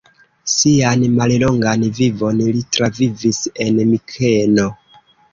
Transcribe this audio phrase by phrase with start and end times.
[0.51, 4.65] Sian mallongan vivon li travivis en Mikeno.